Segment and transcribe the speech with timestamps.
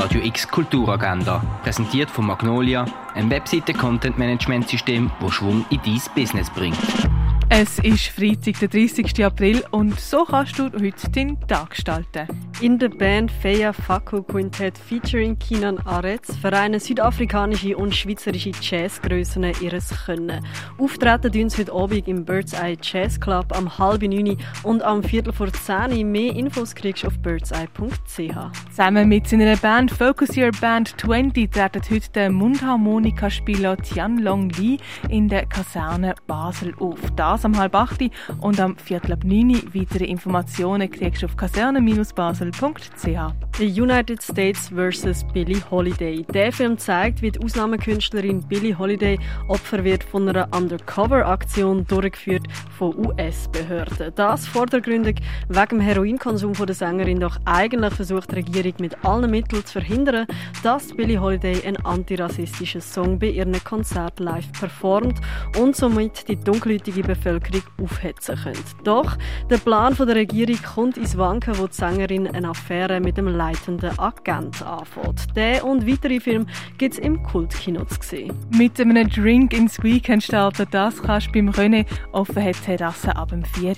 [0.00, 7.09] Radio X Kulturagenda, präsentiert von Magnolia, ein Webseite-Content-Management-System, das Schwung in dein Business bringt.
[7.52, 9.24] Es ist Freitag, der 30.
[9.24, 12.28] April und so kannst du heute deinen Tag gestalten.
[12.60, 19.88] In der Band Feia Faku Quintet featuring Kinan Aretz vereinen südafrikanische und schweizerische Jazzgrössen ihres
[20.04, 20.46] Können.
[20.78, 25.02] Auftreten tun sie heute Abend im Bird's Eye Jazz Club am halb neun und am
[25.02, 26.12] viertel vor zehn.
[26.12, 28.68] Mehr Infos kriegst du auf birdseye.ch.
[28.68, 34.78] Zusammen mit seiner Band Focus Your Band 20 treten heute der Mundharmonikaspieler Tian Long Li
[35.08, 36.98] in der Kaserne Basel auf.
[37.16, 38.00] Das das am halb acht
[38.40, 39.74] und am viertel ab neun.
[39.74, 43.49] Weitere Informationen kriegst du auf kaserne-basel.ch.
[43.60, 45.22] The United States vs.
[45.34, 46.24] Billie Holiday.
[46.32, 49.18] Der Film zeigt, wie die Ausnahmekünstlerin Billie Holiday
[49.48, 52.46] Opfer wird von einer Undercover-Aktion durchgeführt
[52.78, 54.14] von US-Behörden.
[54.14, 55.20] Das vordergründig
[55.50, 60.26] wegen dem Heroinkonsum der Sängerin, doch eigentlich versucht die Regierung mit allen Mitteln zu verhindern,
[60.62, 65.20] dass Billie Holiday einen antirassistischen Song bei ihren Konzert live performt
[65.58, 68.64] und somit die dunkelhäutige Bevölkerung aufhetzen können.
[68.84, 69.18] Doch
[69.50, 73.98] der Plan der Regierung kommt ins Wanken, wo die Sängerin eine Affäre mit dem leitenden
[73.98, 75.36] Agent anfängt.
[75.36, 76.46] Der und weitere Filme
[76.78, 78.34] gibt es im Kultkino zu sehen.
[78.50, 83.44] Mit einem Drink ins Weekend starten, das kannst du beim René offene Terrasse ab dem
[83.44, 83.74] 4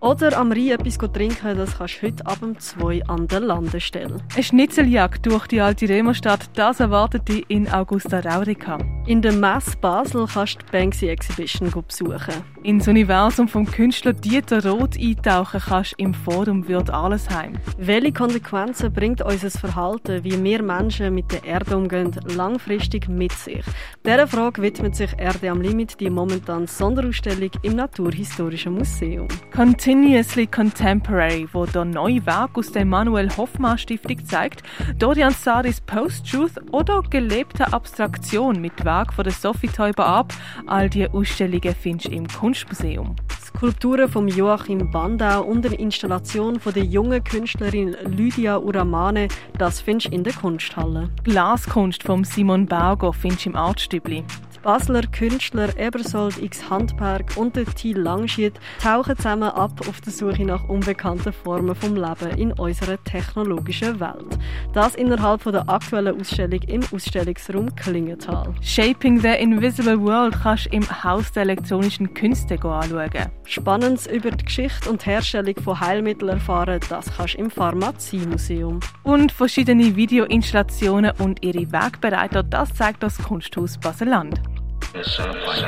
[0.00, 4.18] oder am Rhein etwas trinken, das kannst du heute ab dem 2 an der Landestelle.
[4.34, 8.78] Eine Schnitzeljagd durch die alte Römerstadt, das erwartet dich in Augusta Raurica.
[9.08, 12.42] In der Messe Basel kannst du die Banksy Exhibition besuchen.
[12.64, 17.52] Ins Universum vom Künstler Dieter Roth eintauchen kannst du im Forum Wird Allesheim.
[17.78, 23.64] Welche Konsequenzen bringt unser Verhalten, wie wir Menschen mit der Erde umgehen, langfristig mit sich?
[24.04, 29.28] Dieser Frage widmet sich Erde am Limit die momentan Sonderausstellung im Naturhistorischen Museum.
[29.54, 34.64] Continuously Contemporary, wo der neue Werk aus der Manuel Hoffmann Stiftung zeigt,
[34.98, 40.32] Dorian Saris Post-Truth oder gelebte Abstraktion mit Werk von der Sophie Teuber ab.
[40.66, 43.16] All diese Ausstellungen findest du im Kunstmuseum.
[43.44, 50.08] Skulpturen von Joachim Bandau und eine Installation von der jungen Künstlerin Lydia Uramane, das findest
[50.08, 51.10] du in der Kunsthalle.
[51.24, 54.24] Glaskunst von Simon Bauger findest du im Artstübli.
[54.66, 60.44] Basler Künstler Ebersold X Handberg und der Thiel Langschied tauchen zusammen ab auf der Suche
[60.44, 64.36] nach unbekannten Formen vom Leben in unserer technologischen Welt.
[64.72, 68.52] Das innerhalb von der aktuellen Ausstellung im Ausstellungsraum Klingenthal.
[68.60, 73.30] Shaping the Invisible World kannst du im Haus der elektronischen Künste anschauen.
[73.44, 78.80] Spannendes über die Geschichte und Herstellung von Heilmitteln erfahren, das kannst du im Pharmaziemuseum.
[79.04, 84.40] Und verschiedene Videoinstallationen und ihre Wegbereiter, das zeigt das Kunsthaus Baseland.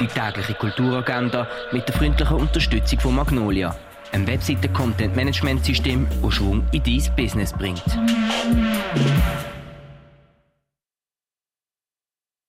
[0.00, 3.74] Die tägliche Kulturagenda mit der freundlichen Unterstützung von Magnolia,
[4.12, 7.82] einem Webseiten-Content-Management-System, das Schwung in dein Business bringt.